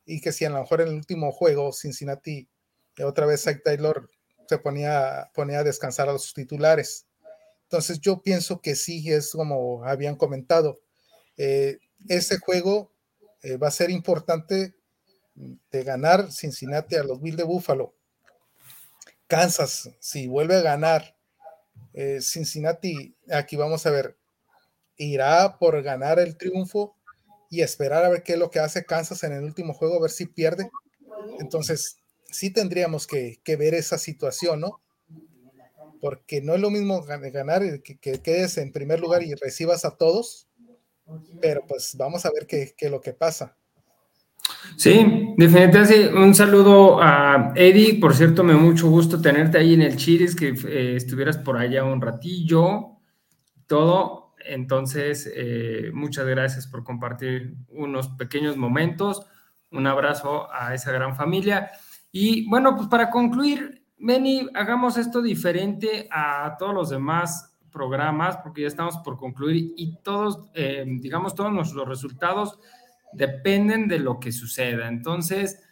[0.05, 2.49] y que si a lo mejor en el último juego Cincinnati
[3.01, 4.09] otra vez Zach Taylor
[4.49, 7.07] se ponía, ponía a descansar a los titulares.
[7.63, 10.81] Entonces yo pienso que sí es como habían comentado.
[11.37, 11.77] Eh,
[12.09, 12.91] ese juego
[13.41, 14.75] eh, va a ser importante
[15.33, 17.94] de ganar Cincinnati a los Bills de Buffalo
[19.27, 21.17] Kansas, si vuelve a ganar
[21.93, 24.17] eh, Cincinnati, aquí vamos a ver,
[24.97, 26.95] irá por ganar el triunfo
[27.49, 30.01] y esperar a ver qué es lo que hace Kansas en el último juego, a
[30.01, 30.69] ver si pierde.
[31.39, 31.97] Entonces,
[32.29, 34.81] sí tendríamos que, ver esa situación, ¿no?
[36.01, 39.97] Porque no es lo mismo ganar, que, que, quedes en primer lugar y recibas a
[39.97, 40.47] todos,
[41.41, 43.57] pero pues vamos a ver qué, qué es lo que pasa.
[44.77, 47.99] Sí, definitivamente un saludo a Eddie.
[47.99, 51.83] Por cierto, me mucho gusto tenerte ahí en el Chiris, que eh, estuvieras por allá
[51.83, 52.97] un ratillo,
[53.67, 54.33] todo.
[54.45, 59.25] Entonces, eh, muchas gracias por compartir unos pequeños momentos.
[59.71, 61.71] Un abrazo a esa gran familia.
[62.11, 68.61] Y bueno, pues para concluir, Benny, hagamos esto diferente a todos los demás programas, porque
[68.61, 72.59] ya estamos por concluir y todos, eh, digamos, todos nuestros resultados
[73.13, 74.87] dependen de lo que suceda.
[74.87, 75.63] Entonces,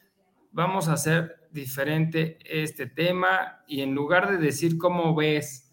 [0.52, 5.70] vamos a hacer diferente este tema y en lugar de decir cómo ves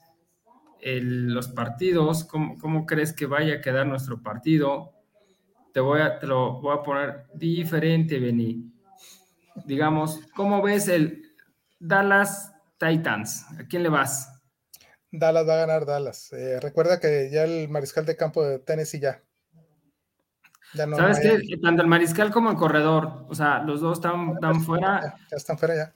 [0.83, 4.94] los partidos, cómo, crees que vaya a quedar nuestro partido,
[5.73, 8.73] te, voy a, te lo voy a poner diferente, Beni.
[9.66, 11.23] Digamos, ¿cómo ves el
[11.79, 13.44] Dallas Titans?
[13.59, 14.42] ¿A quién le vas?
[15.12, 16.33] Dallas va a ganar Dallas.
[16.33, 19.23] Eh, recuerda que ya el mariscal de campo de Tennessee ya
[20.74, 21.56] ¿Sabes qué?
[21.59, 25.16] Tanto el mariscal como el corredor, o sea, los dos están, están fuera.
[25.30, 25.94] Ya, están fuera ya.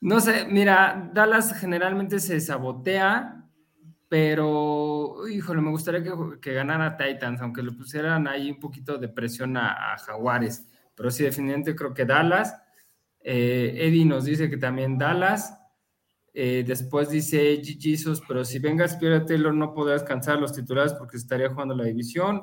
[0.00, 3.38] No sé, mira, Dallas generalmente se sabotea,
[4.08, 6.02] pero, híjole, me gustaría
[6.40, 10.66] que, ganara Titans, aunque le pusieran ahí un poquito de presión a, Jaguares.
[10.94, 12.54] Pero sí, definitivamente creo que Dallas.
[13.20, 15.58] Eh, Eddie nos dice que también Dallas.
[16.32, 17.60] Eh, después dice.
[17.62, 21.84] Jesus, pero si vengas Pierre Taylor no podrá descansar los titulares porque estaría jugando la
[21.84, 22.42] división.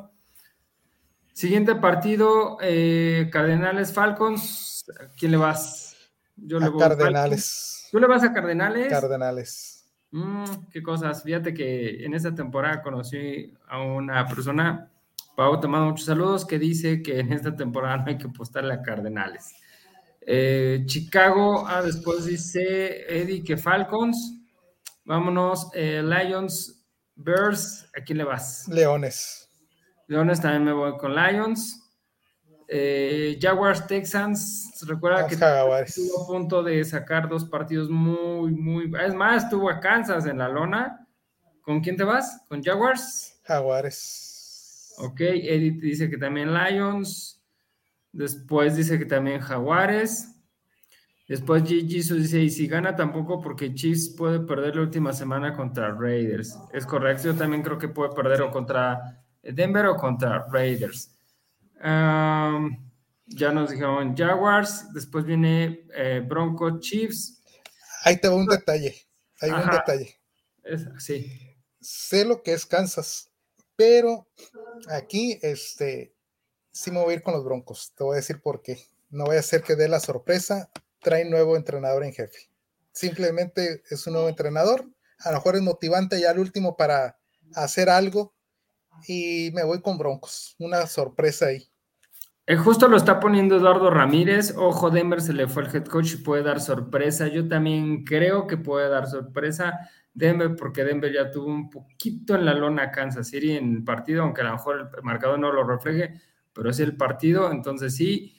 [1.35, 4.85] Siguiente partido, eh, Cardenales Falcons.
[5.19, 5.93] ¿Quién le vas?
[6.37, 7.89] Yo le voy a Cardenales.
[7.91, 8.87] ¿Tú le vas a Cardenales?
[8.87, 9.85] Cardenales.
[10.11, 11.23] Mm, qué cosas.
[11.23, 14.89] Fíjate que en esta temporada conocí a una persona,
[15.35, 18.73] Pau, te mando muchos saludos, que dice que en esta temporada no hay que apostarle
[18.73, 19.51] a Cardenales.
[20.21, 24.39] Eh, Chicago, ah, después dice Eddie que Falcons.
[25.03, 26.81] Vámonos, eh, Lions,
[27.13, 28.69] Bears, ¿a quién le vas?
[28.69, 29.44] Leones.
[30.07, 31.81] Leones también me voy con Lions.
[32.67, 38.91] Eh, Jaguars Texans, recuerda que estuvo a punto de sacar dos partidos muy, muy.
[39.03, 41.07] Es más, estuvo a Kansas en la lona.
[41.61, 42.43] ¿Con quién te vas?
[42.47, 43.39] ¿Con Jaguars?
[43.43, 44.95] Jaguares.
[44.97, 47.43] Ok, Edith dice que también Lions.
[48.11, 50.31] Después dice que también Jaguares.
[51.27, 55.91] Después Jesus dice, y si gana tampoco porque Chiefs puede perder la última semana contra
[55.91, 56.57] Raiders.
[56.71, 61.11] Es correcto, yo también creo que puede perder o contra Denver o contra Raiders
[63.27, 67.41] ya nos dijeron Jaguars, después viene eh, Bronco Chiefs.
[68.03, 68.95] Ahí te va un detalle,
[69.41, 70.19] hay un detalle.
[70.99, 71.41] sí.
[71.79, 73.29] Sé lo que es Kansas,
[73.75, 74.27] pero
[74.89, 76.15] aquí este
[76.71, 77.93] sí me voy a ir con los Broncos.
[77.95, 78.79] Te voy a decir por qué.
[79.11, 80.71] No voy a hacer que dé la sorpresa.
[80.99, 82.49] Trae nuevo entrenador en jefe.
[82.91, 84.89] Simplemente es un nuevo entrenador.
[85.19, 87.19] A lo mejor es motivante ya al último para
[87.53, 88.34] hacer algo.
[89.07, 90.55] Y me voy con Broncos.
[90.59, 91.67] Una sorpresa ahí.
[92.47, 94.53] Eh, justo lo está poniendo Eduardo Ramírez.
[94.55, 97.27] Ojo, Denver se le fue el head coach y puede dar sorpresa.
[97.27, 102.45] Yo también creo que puede dar sorpresa Denver porque Denver ya tuvo un poquito en
[102.45, 105.63] la lona Kansas City en el partido, aunque a lo mejor el mercado no lo
[105.63, 106.21] refleje,
[106.53, 107.51] pero es el partido.
[107.51, 108.33] Entonces sí,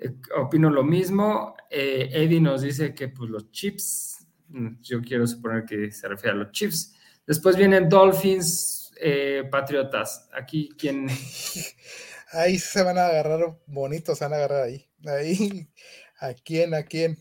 [0.00, 1.54] eh, opino lo mismo.
[1.70, 6.36] Eh, Eddie nos dice que pues los chips, mm, yo quiero suponer que se refiere
[6.36, 6.94] a los chips.
[7.24, 8.81] Después vienen Dolphins,
[9.50, 10.28] Patriotas.
[10.32, 11.08] Aquí quien...
[12.32, 14.86] ahí se van a agarrar bonitos, se van a agarrar ahí.
[15.06, 15.68] Ahí,
[16.20, 16.74] ¿a quién?
[16.74, 17.18] ¿A quién?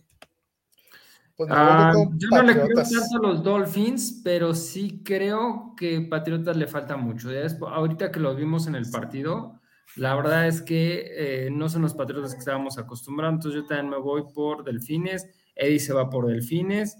[1.36, 6.56] Pues ah, yo no le creo tanto a los Dolphins, pero sí creo que Patriotas
[6.56, 7.30] le falta mucho.
[7.68, 9.60] ahorita que lo vimos en el partido,
[9.96, 13.90] la verdad es que eh, no son los Patriotas que estábamos acostumbrados, entonces yo también
[13.90, 16.98] me voy por Delfines, Eddie se va por Delfines,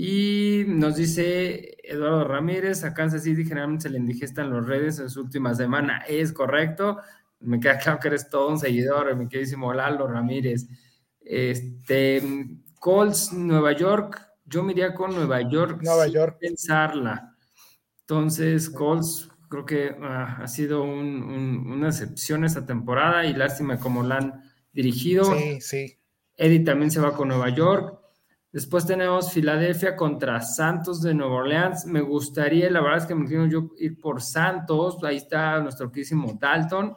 [0.00, 5.10] y nos dice Eduardo Ramírez, a Kansas City generalmente se le indigestan los redes en
[5.10, 6.98] su última semana, es correcto,
[7.40, 10.68] me queda claro que eres todo un seguidor, mi queridísimo Lalo Ramírez.
[11.20, 12.22] Este,
[12.78, 15.80] Colts, Nueva York, yo me iría con Nueva York.
[15.82, 16.38] Nueva York.
[16.38, 17.34] Pensarla.
[18.02, 24.18] Entonces, Colts creo que ah, ha sido una excepción esta temporada y lástima como la
[24.18, 25.24] han dirigido.
[25.24, 25.98] Sí, sí.
[26.36, 27.98] Eddie también se va con Nueva York.
[28.50, 31.84] Después tenemos Filadelfia contra Santos de Nueva Orleans.
[31.84, 35.02] Me gustaría, la verdad es que me quiero yo ir por Santos.
[35.04, 36.96] Ahí está nuestro queridísimo Dalton.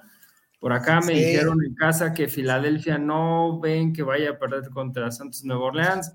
[0.59, 5.11] Por acá me dijeron en casa que Filadelfia no ven que vaya a perder contra
[5.11, 6.13] Santos Nueva Orleans.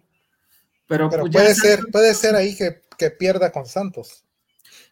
[0.86, 4.24] Pero, pues puede ser, puede ser ahí que, pierda con Santos.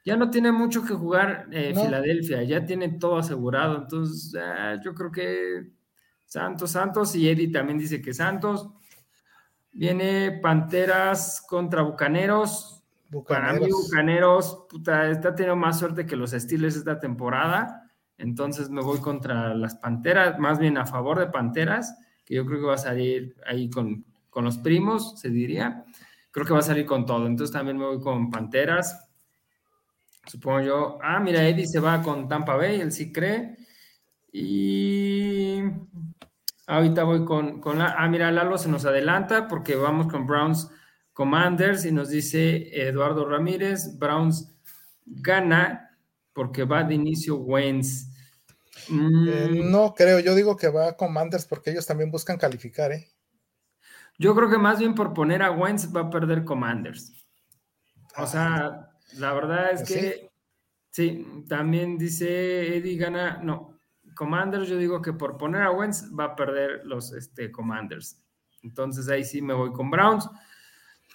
[0.05, 3.79] Ya no tiene mucho que jugar eh, Filadelfia, ya tiene todo asegurado.
[3.79, 5.71] Entonces, ah, yo creo que
[6.27, 8.69] Santos, Santos, y Eddie también dice que Santos.
[9.75, 12.85] Viene Panteras contra Bucaneros.
[13.11, 13.59] Bucaneros.
[13.59, 17.91] Para mí, Bucaneros, puta, está teniendo más suerte que los Steelers esta temporada.
[18.17, 22.61] Entonces me voy contra las Panteras, más bien a favor de Panteras, que yo creo
[22.61, 24.05] que va a salir ahí con,
[24.37, 25.85] los primos, se diría.
[26.31, 27.27] Creo que va a salir con todo.
[27.27, 29.11] Entonces también me voy con Panteras.
[30.27, 30.99] Supongo yo.
[31.03, 33.57] Ah, mira, Eddie se va con Tampa Bay, él sí cree.
[34.33, 35.63] Y
[36.67, 37.95] ahorita voy con, con la.
[37.99, 40.71] Ah, mira, Lalo se nos adelanta porque vamos con Browns
[41.13, 44.53] Commanders y nos dice Eduardo Ramírez: Browns
[45.05, 45.99] gana
[46.33, 48.09] porque va de inicio Wentz.
[48.89, 48.93] Eh,
[49.63, 49.71] mm.
[49.71, 53.09] no creo, yo digo que va a Commanders porque ellos también buscan calificar, ¿eh?
[54.19, 57.13] Yo creo que más bien por poner a Wentz va a perder Commanders.
[58.17, 60.31] O ah, sea, la verdad es pues que
[60.91, 61.45] sí.
[61.49, 63.74] también dice Eddie gana, no,
[64.15, 68.21] Commanders, yo digo que por poner a Wentz va a perder los este, Commanders.
[68.63, 70.29] Entonces ahí sí me voy con Browns.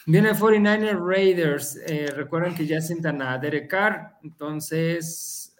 [0.05, 1.79] Viene 49 Raiders.
[1.85, 4.17] Eh, recuerden que ya sientan a Derek Carr.
[4.23, 5.55] Entonces,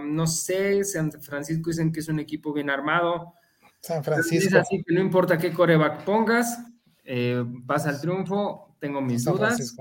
[0.00, 3.34] no sé, San Francisco dicen que es un equipo bien armado.
[3.80, 4.58] San Francisco.
[4.58, 6.58] así que no importa qué coreback pongas,
[7.04, 8.76] eh, pasa el triunfo.
[8.78, 9.76] Tengo mis dudas.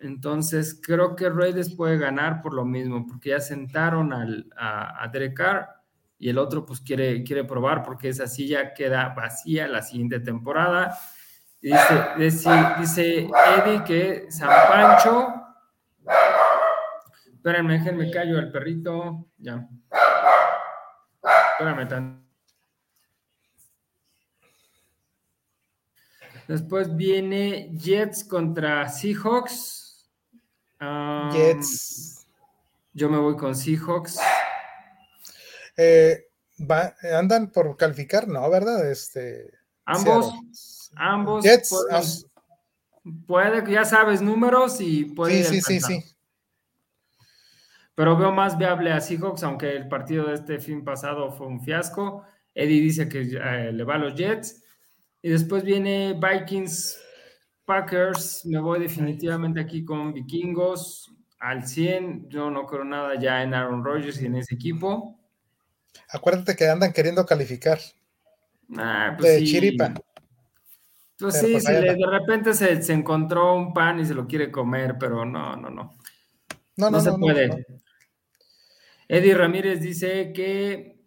[0.00, 5.36] Entonces, creo que Raiders puede ganar por lo mismo, porque ya sentaron a, a Derek
[5.36, 5.77] Carr
[6.18, 10.98] y el otro pues quiere, quiere probar porque esa silla queda vacía la siguiente temporada
[11.60, 15.34] Dice, dice, Eddie que San Pancho.
[17.34, 19.26] Espérenme, déjenme callo al perrito.
[19.38, 19.68] Ya.
[21.52, 22.28] Espérame tanto.
[26.46, 30.08] Después viene Jets contra Seahawks.
[31.32, 32.26] Jets.
[32.92, 34.18] Yo me voy con Seahawks.
[35.78, 36.26] Eh,
[37.14, 38.50] andan por calificar, ¿no?
[38.50, 38.90] ¿Verdad?
[38.90, 39.50] Este.
[39.86, 40.90] Ambos.
[40.96, 41.44] Ambos
[43.26, 45.44] puede, que ya sabes números y puede.
[45.44, 46.16] Sí, sí, sí, sí.
[47.94, 51.60] pero veo más viable a Seahawks, aunque el partido de este fin pasado fue un
[51.60, 52.24] fiasco.
[52.54, 54.62] Eddie dice que eh, le va a los Jets.
[55.22, 57.00] Y después viene Vikings,
[57.64, 58.44] Packers.
[58.46, 62.28] Me voy definitivamente aquí con Vikingos al 100.
[62.28, 65.17] Yo no creo nada ya en Aaron Rodgers y en ese equipo.
[66.10, 67.78] Acuérdate que andan queriendo calificar.
[68.76, 69.94] Ah, pues de chiripa.
[71.18, 74.96] Pues sí, pues de repente se, se, encontró un pan y se lo quiere comer,
[75.00, 75.94] pero no, no, no.
[76.76, 77.66] No, no, no se puede.
[79.08, 80.98] Eddie Ramírez dice que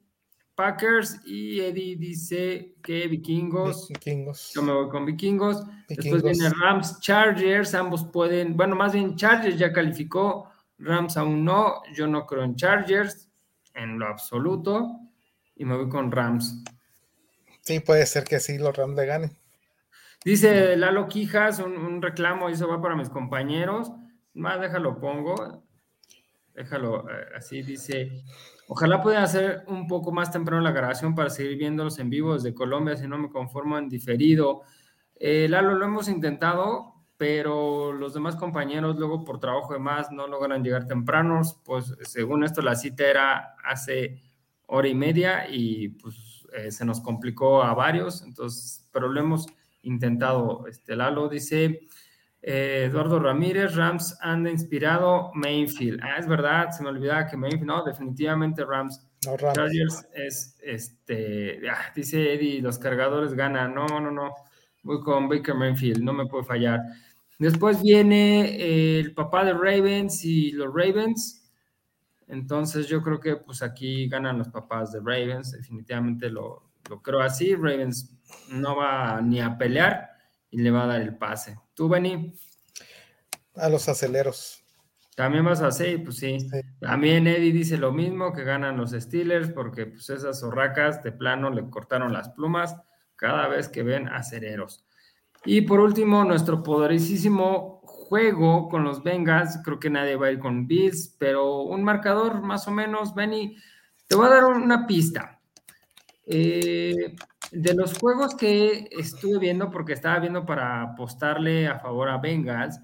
[0.54, 3.88] Packers y Eddie dice que Vikingos.
[3.88, 4.52] Vikingos.
[4.54, 5.64] Yo me voy con Vikingos.
[5.88, 7.74] Después viene Rams, Chargers.
[7.74, 8.58] Ambos pueden.
[8.58, 10.50] Bueno, más bien Chargers ya calificó.
[10.78, 11.82] Rams aún no.
[11.96, 13.31] Yo no creo en Chargers
[13.74, 15.00] en lo absoluto.
[15.56, 16.64] Y me voy con Rams.
[17.62, 19.38] Sí, puede ser que sí, los Rams le ganen.
[20.24, 23.92] Dice Lalo Quijas, un, un reclamo, y eso va para mis compañeros.
[24.34, 25.64] Más déjalo pongo
[26.54, 28.24] déjalo eh, así, dice,
[28.68, 32.54] ojalá pueda hacer un poco más temprano la grabación para seguir viéndolos en vivo desde
[32.54, 34.62] Colombia, si no me conformo en diferido.
[35.16, 36.91] Eh, Lalo, lo hemos intentado,
[37.22, 42.44] pero los demás compañeros luego por trabajo de más no logran llegar tempranos, pues según
[42.44, 44.24] esto la cita era hace
[44.66, 49.46] hora y media y pues eh, se nos complicó a varios, entonces, pero lo hemos
[49.84, 50.66] intentado.
[50.66, 51.82] Este, Lalo dice,
[52.42, 56.00] eh, Eduardo Ramírez, Rams anda inspirado Mainfield.
[56.02, 59.00] Ah, es verdad, se me olvidaba que Mainfield, no, definitivamente Rams.
[59.28, 59.56] No, Rams.
[59.56, 63.76] Chargers es, este, ah, dice Eddie, los cargadores ganan.
[63.76, 64.34] No, no, no.
[64.82, 66.82] Voy con Baker Mayfield, no me puede fallar.
[67.42, 71.52] Después viene el papá de Ravens y los Ravens.
[72.28, 77.20] Entonces yo creo que pues aquí ganan los papás de Ravens, definitivamente lo, lo creo
[77.20, 77.56] así.
[77.56, 78.16] Ravens
[78.52, 80.12] no va ni a pelear
[80.52, 81.58] y le va a dar el pase.
[81.74, 82.32] ¿Tú, Benny?
[83.56, 84.64] A los aceleros.
[85.16, 86.48] También vas a hacer, pues sí.
[86.80, 91.50] También Eddie dice lo mismo, que ganan los Steelers, porque pues esas zorracas de plano
[91.50, 92.76] le cortaron las plumas
[93.16, 94.86] cada vez que ven aceleros.
[95.46, 99.60] Y por último, nuestro poderosísimo juego con los Bengals.
[99.64, 103.56] Creo que nadie va a ir con Bills, pero un marcador más o menos, Benny.
[104.08, 105.40] Te voy a dar una pista.
[106.26, 107.16] Eh,
[107.52, 112.80] de los juegos que estuve viendo, porque estaba viendo para apostarle a favor a Bengals,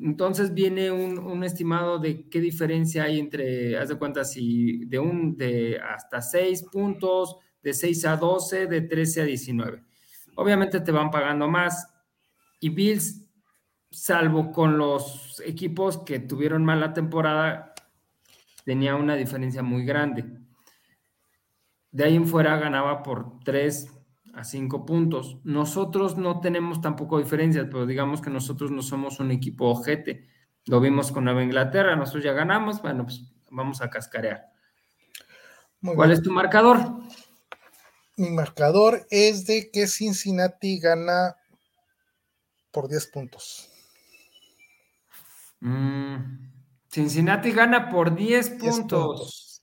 [0.00, 5.36] entonces viene un, estimado de qué diferencia hay entre, haz de cuenta, si de un
[5.36, 9.84] de hasta 6 puntos, de 6 a 12, de 13 a 19.
[10.36, 11.92] Obviamente te van pagando más.
[12.60, 13.26] Y Bills,
[13.90, 17.74] salvo con los equipos que tuvieron mala temporada,
[18.64, 20.24] tenía una diferencia muy grande.
[21.90, 23.88] De ahí en fuera ganaba por 3
[24.34, 25.38] a 5 puntos.
[25.44, 30.28] Nosotros no tenemos tampoco diferencias, pero digamos que nosotros no somos un equipo ojete.
[30.66, 34.46] Lo vimos con Nueva Inglaterra, nosotros ya ganamos, bueno, pues vamos a cascarear.
[35.94, 36.78] ¿Cuál es tu marcador?
[38.16, 41.36] Mi marcador es de que Cincinnati gana
[42.70, 43.70] por 10 puntos.
[45.60, 46.50] Mm,
[46.88, 48.78] Cincinnati gana por 10 puntos.
[48.78, 49.62] puntos.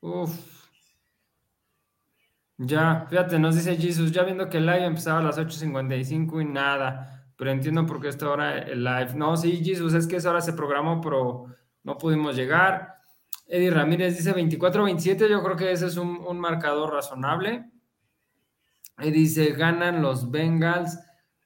[0.00, 0.58] Uf.
[2.60, 6.44] Ya, fíjate, nos dice Jesus, ya viendo que el live empezaba a las 8.55 y
[6.44, 9.14] nada, pero entiendo por qué esta hora el live.
[9.14, 11.46] No, sí, Jesus, es que esa hora se programó, pero
[11.84, 12.96] no pudimos llegar.
[13.46, 17.70] Eddie Ramírez dice 24-27, yo creo que ese es un, marcador razonable.
[18.98, 20.98] Eddie dice, ganan los Bengals,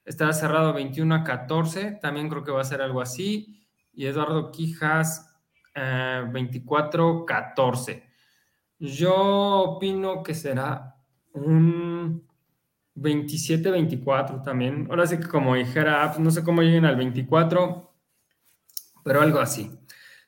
[0.04, 3.66] está cerrado 21 a 14, también creo que va a ser algo así.
[3.92, 5.28] Y Eduardo Quijas,
[5.74, 7.90] 24-14.
[7.90, 8.04] Eh,
[8.78, 10.96] yo opino que será
[11.32, 12.26] un
[12.96, 14.86] 27-24 también.
[14.90, 17.90] Ahora sí que como dijera, no sé cómo lleguen al 24,
[19.04, 19.70] pero algo así.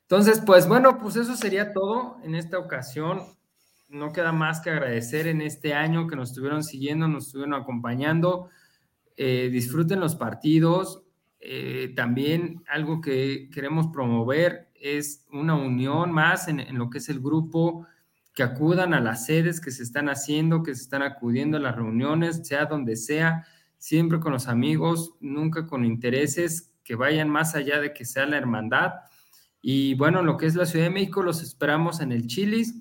[0.03, 3.23] Entonces, pues bueno, pues eso sería todo en esta ocasión.
[3.89, 8.49] No queda más que agradecer en este año que nos estuvieron siguiendo, nos estuvieron acompañando.
[9.17, 11.03] Eh, disfruten los partidos.
[11.39, 17.09] Eh, también algo que queremos promover es una unión más en, en lo que es
[17.09, 17.87] el grupo
[18.35, 21.77] que acudan a las sedes que se están haciendo, que se están acudiendo a las
[21.77, 23.47] reuniones, sea donde sea,
[23.79, 28.37] siempre con los amigos, nunca con intereses que vayan más allá de que sea la
[28.37, 28.93] hermandad.
[29.63, 32.75] Y bueno, lo que es la Ciudad de México, los esperamos en el Chilis.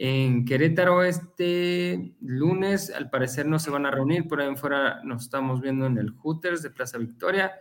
[0.00, 5.24] En Querétaro este lunes, al parecer no se van a reunir, por ahí fuera nos
[5.24, 7.52] estamos viendo en el Hooters de Plaza Victoria.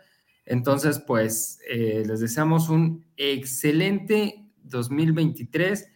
[0.45, 5.91] Entonces, pues eh, les deseamos un excelente 2023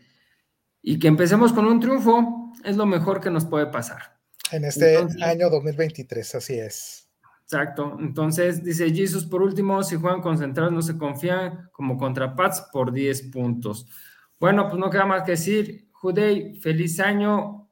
[0.82, 4.18] y que empecemos con un triunfo es lo mejor que nos puede pasar.
[4.52, 7.08] En este año 2023, así es.
[7.44, 7.98] Exacto.
[8.00, 12.92] Entonces, dice Jesus, por último, si juegan concentrados no se confían como contra Pats por
[12.92, 13.86] 10 puntos.
[14.40, 15.91] Bueno, pues no queda más que decir.
[16.02, 17.70] Judey, feliz año.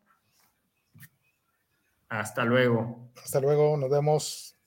[2.10, 3.10] Hasta luego.
[3.24, 4.59] Hasta luego, nos vemos.